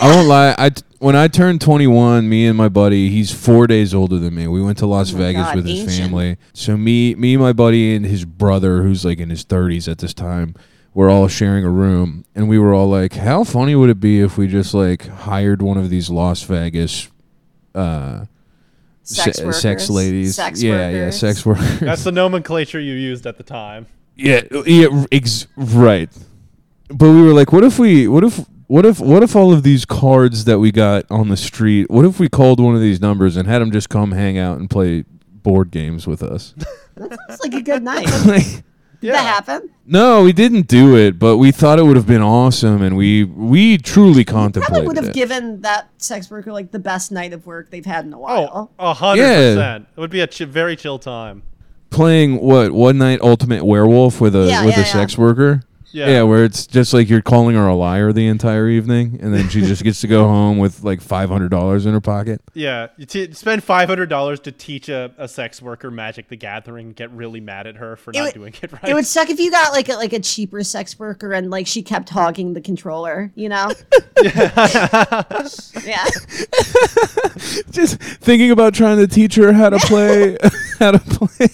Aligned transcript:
I 0.00 0.14
won't 0.14 0.28
lie. 0.28 0.54
I 0.58 0.70
t- 0.70 0.82
when 0.98 1.16
I 1.16 1.28
turned 1.28 1.60
21, 1.60 2.28
me 2.28 2.46
and 2.46 2.56
my 2.56 2.68
buddy, 2.68 3.08
he's 3.10 3.32
four 3.32 3.66
days 3.66 3.92
older 3.94 4.18
than 4.18 4.34
me. 4.34 4.46
We 4.46 4.62
went 4.62 4.78
to 4.78 4.86
Las 4.86 5.12
Oh 5.12 5.16
Vegas 5.16 5.42
God, 5.46 5.56
with 5.56 5.66
his 5.66 5.80
ancient. 5.80 5.98
family. 6.10 6.36
So 6.52 6.76
me, 6.76 7.14
me, 7.16 7.36
my 7.36 7.52
buddy, 7.52 7.94
and 7.96 8.04
his 8.06 8.24
brother, 8.24 8.82
who's 8.82 9.04
like 9.04 9.18
in 9.18 9.30
his 9.30 9.44
30s 9.44 9.90
at 9.90 9.98
this 9.98 10.14
time, 10.14 10.54
we're 10.94 11.10
all 11.10 11.26
sharing 11.28 11.64
a 11.64 11.70
room, 11.70 12.24
and 12.34 12.48
we 12.48 12.58
were 12.58 12.74
all 12.74 12.88
like, 12.88 13.14
"How 13.14 13.44
funny 13.44 13.74
would 13.74 13.88
it 13.88 13.98
be 13.98 14.20
if 14.20 14.36
we 14.36 14.46
just 14.46 14.74
like 14.74 15.06
hired 15.08 15.62
one 15.62 15.78
of 15.78 15.88
these 15.90 16.10
Las 16.10 16.42
Vegas." 16.42 17.08
Uh, 17.74 18.26
Sex 19.04 19.38
se- 19.38 19.44
workers. 19.44 19.60
sex 19.62 19.90
ladies, 19.90 20.36
Sex 20.36 20.62
yeah, 20.62 20.88
yeah, 20.90 21.10
sex 21.10 21.44
workers. 21.46 21.80
That's 21.80 22.04
the 22.04 22.12
nomenclature 22.12 22.78
you 22.78 22.92
used 22.94 23.26
at 23.26 23.36
the 23.38 23.42
time. 23.42 23.86
Yeah, 24.14 24.42
yeah, 24.66 25.04
ex- 25.10 25.46
right. 25.56 26.08
But 26.88 27.08
we 27.10 27.22
were 27.22 27.32
like, 27.32 27.52
what 27.52 27.64
if 27.64 27.78
we, 27.78 28.06
what 28.06 28.22
if, 28.22 28.44
what 28.72 28.86
if, 28.86 29.00
what 29.00 29.22
if 29.22 29.36
all 29.36 29.52
of 29.52 29.62
these 29.62 29.84
cards 29.84 30.46
that 30.46 30.58
we 30.58 30.72
got 30.72 31.04
on 31.10 31.28
the 31.28 31.36
street, 31.36 31.90
what 31.90 32.06
if 32.06 32.18
we 32.18 32.28
called 32.28 32.58
one 32.58 32.74
of 32.74 32.80
these 32.80 33.00
numbers 33.02 33.36
and 33.36 33.46
had 33.46 33.58
them 33.60 33.70
just 33.70 33.90
come 33.90 34.12
hang 34.12 34.38
out 34.38 34.58
and 34.58 34.70
play 34.70 35.04
board 35.42 35.70
games 35.70 36.06
with 36.06 36.22
us? 36.22 36.54
It's 37.28 37.42
like 37.42 37.54
a 37.54 37.62
good 37.62 37.82
night. 37.82 38.06
like, 38.26 38.44
Did 39.00 39.12
that 39.14 39.24
happen? 39.24 39.70
no, 39.86 40.22
we 40.24 40.32
didn't 40.32 40.68
do 40.68 40.94
it, 40.96 41.18
but 41.18 41.38
we 41.38 41.50
thought 41.50 41.78
it 41.78 41.84
would 41.84 41.96
have 41.96 42.06
been 42.06 42.20
awesome, 42.22 42.82
and 42.82 42.96
we 42.98 43.24
we 43.24 43.78
truly 43.78 44.24
contemplated. 44.24 44.68
Probably 44.68 44.86
contemplated 44.86 44.88
would 44.88 44.96
have 44.98 45.08
it. 45.08 45.14
given 45.14 45.60
that 45.62 45.88
sex 45.96 46.30
worker 46.30 46.52
like 46.52 46.70
the 46.70 46.78
best 46.78 47.12
night 47.12 47.32
of 47.32 47.46
work 47.46 47.70
they've 47.70 47.84
had 47.86 48.04
in 48.04 48.12
a 48.12 48.16
Oh, 48.18 48.20
while. 48.20 48.70
a 48.78 48.92
hundred 48.94 49.22
Yeah. 49.22 49.54
percent. 49.54 49.86
It 49.96 50.00
would 50.00 50.10
be 50.10 50.20
a 50.20 50.26
ch- 50.26 50.40
very 50.40 50.76
chill 50.76 50.98
time. 50.98 51.42
Playing 51.90 52.38
what 52.40 52.72
one 52.72 52.98
night 52.98 53.20
ultimate 53.22 53.64
werewolf 53.64 54.20
with 54.20 54.36
a 54.36 54.46
Yeah, 54.46 54.64
with 54.66 54.74
yeah, 54.76 54.82
a 54.82 54.86
yeah. 54.86 54.92
sex 54.92 55.16
worker. 55.18 55.62
Yeah. 55.92 56.08
Yeah, 56.08 56.22
where 56.22 56.44
it's 56.44 56.66
just 56.66 56.94
like 56.94 57.08
you're 57.10 57.20
calling 57.22 57.54
her 57.54 57.66
a 57.66 57.74
liar 57.74 58.12
the 58.12 58.26
entire 58.26 58.68
evening, 58.68 59.18
and 59.20 59.32
then 59.34 59.48
she 59.50 59.60
just 59.60 59.84
gets 59.84 60.00
to 60.00 60.06
go 60.08 60.26
home 60.28 60.58
with 60.58 60.82
like 60.82 61.00
five 61.00 61.28
hundred 61.28 61.50
dollars 61.50 61.84
in 61.86 61.92
her 61.92 62.00
pocket. 62.00 62.40
Yeah, 62.54 62.88
you 62.96 63.06
t- 63.06 63.32
spend 63.32 63.62
five 63.62 63.88
hundred 63.88 64.08
dollars 64.08 64.40
to 64.40 64.52
teach 64.52 64.88
a, 64.88 65.12
a 65.18 65.28
sex 65.28 65.60
worker 65.60 65.90
Magic 65.90 66.28
the 66.28 66.36
Gathering. 66.36 66.92
Get 66.92 67.10
really 67.10 67.40
mad 67.40 67.66
at 67.66 67.76
her 67.76 67.96
for 67.96 68.10
It 68.12 68.16
not 68.16 68.22
would- 68.24 68.34
doing 68.34 68.54
it 68.62 68.72
right. 68.72 68.84
It 68.88 68.94
would 68.94 69.06
suck 69.06 69.28
if 69.30 69.38
you 69.38 69.50
got 69.50 69.72
like 69.72 69.88
a, 69.88 69.94
like 69.94 70.12
a 70.12 70.20
cheaper 70.20 70.62
sex 70.62 70.98
worker 70.98 71.32
and 71.32 71.50
like 71.50 71.66
she 71.66 71.82
kept 71.82 72.08
hogging 72.08 72.54
the 72.54 72.60
controller, 72.60 73.30
you 73.34 73.48
know? 73.48 73.70
yeah. 74.22 76.06
just 77.70 78.00
thinking 78.20 78.50
about 78.50 78.74
trying 78.74 78.98
to 78.98 79.06
teach 79.06 79.34
her 79.36 79.52
how 79.52 79.70
to 79.70 79.78
play 79.78 80.36
how 80.78 80.90
to 80.92 80.98
play 80.98 81.48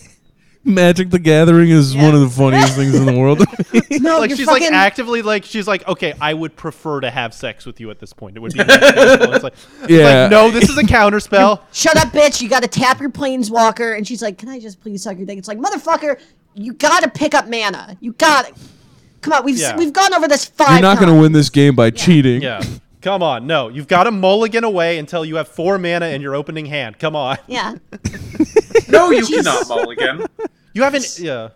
Magic 0.69 1.11
the 1.11 1.19
Gathering 1.19 1.71
is 1.71 1.97
one 1.97 2.15
of 2.15 2.21
the 2.21 2.29
funniest 2.29 2.77
things 2.77 2.95
in 2.95 3.07
the 3.07 3.19
world. 3.19 3.43
No, 4.01 4.21
like 4.21 4.31
you're 4.31 4.37
she's 4.37 4.47
fucking, 4.47 4.67
like 4.67 4.73
actively 4.75 5.23
like 5.23 5.45
she's 5.45 5.67
like 5.67 5.87
okay 5.89 6.15
I 6.21 6.33
would 6.33 6.55
prefer 6.55 7.01
to 7.01 7.11
have 7.11 7.35
sex 7.35 7.67
with 7.67 7.81
you 7.81 7.91
at 7.91 7.99
this 7.99 8.13
point 8.13 8.37
it 8.37 8.41
would 8.41 8.53
be 8.53 8.59
more 8.65 8.67
painful. 8.79 9.33
it's 9.35 9.43
like, 9.45 9.55
it's 9.83 9.91
Yeah. 9.91 10.23
like 10.23 10.31
no 10.31 10.51
this 10.51 10.69
is 10.71 10.79
a 10.79 10.85
counter 10.87 11.19
spell 11.21 11.65
Shut 11.73 11.97
up, 11.97 12.09
bitch! 12.13 12.41
You 12.41 12.49
got 12.49 12.63
to 12.63 12.69
tap 12.69 13.01
your 13.01 13.11
planeswalker, 13.11 13.97
and 13.97 14.07
she's 14.07 14.23
like, 14.23 14.39
"Can 14.39 14.49
I 14.49 14.61
just 14.61 14.81
please 14.81 15.03
suck 15.03 15.17
your 15.17 15.27
dick?" 15.27 15.37
It's 15.39 15.49
like, 15.49 15.59
motherfucker, 15.59 16.21
you 16.55 16.75
got 16.75 17.03
to 17.03 17.11
pick 17.11 17.35
up 17.35 17.49
mana. 17.49 17.97
You 18.01 18.13
got 18.13 18.49
it. 18.49 18.55
Come 19.21 19.33
on, 19.33 19.45
we've 19.45 19.59
Yeah. 19.59 19.77
we've 19.77 19.93
gone 19.93 20.15
over 20.15 20.29
this 20.29 20.45
5 20.45 20.71
You're 20.71 20.81
not 20.81 20.97
going 20.99 21.09
to 21.09 21.13
times. 21.15 21.23
win 21.23 21.33
this 21.33 21.51
game 21.51 21.75
by 21.75 21.91
cheating. 21.91 22.41
yeah 22.43 22.63
come 23.01 23.23
on 23.23 23.47
no 23.47 23.69
you've 23.69 23.87
got 23.87 24.05
to 24.05 24.11
mulligan 24.11 24.65
away 24.65 24.99
until 24.99 25.25
you 25.25 25.37
have 25.37 25.47
four 25.47 25.79
mana 25.79 26.07
in 26.07 26.21
your 26.21 26.35
opening 26.35 26.67
hand 26.67 26.99
come 26.99 27.15
on 27.15 27.39
Yeah. 27.47 27.77
No, 28.89 29.11
you 29.11 29.25
Jesus. 29.25 29.45
cannot 29.47 29.69
mulligan. 29.69 30.27
You 30.79 30.85
have 30.85 30.95
an 30.95 31.03
yeah 31.19 31.49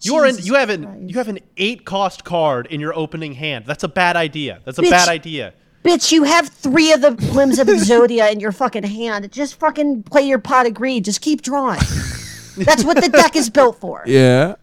you 0.00 0.14
are 0.16 0.26
in 0.26 0.38
you 0.38 0.54
have 0.54 0.70
an 0.70 1.08
you 1.08 1.18
have 1.18 1.28
an 1.28 1.38
eight 1.58 1.84
cost 1.84 2.24
card 2.24 2.66
in 2.66 2.80
your 2.80 2.94
opening 2.96 3.34
hand 3.34 3.66
that's 3.66 3.84
a 3.84 3.88
bad 3.88 4.16
idea 4.16 4.60
that's 4.64 4.78
a 4.78 4.82
Bitch. 4.82 4.90
bad 4.90 5.08
idea 5.08 5.52
Bitch, 5.82 6.12
you 6.12 6.24
have 6.24 6.46
three 6.48 6.92
of 6.92 7.00
the 7.00 7.12
limbs 7.32 7.58
of 7.58 7.66
Exodia 7.66 8.30
in 8.30 8.38
your 8.38 8.52
fucking 8.52 8.82
hand. 8.82 9.32
Just 9.32 9.58
fucking 9.58 10.02
play 10.02 10.20
your 10.20 10.38
pot 10.38 10.66
of 10.66 10.74
greed. 10.74 11.06
Just 11.06 11.22
keep 11.22 11.40
drawing. 11.40 11.80
That's 12.58 12.84
what 12.84 13.00
the 13.00 13.08
deck 13.10 13.34
is 13.34 13.48
built 13.48 13.80
for. 13.80 14.04
Yeah. 14.06 14.56